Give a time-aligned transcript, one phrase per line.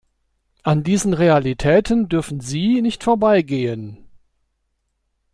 [0.63, 4.07] An diesen Realitäten dürfen Sie nicht vorbeigehen.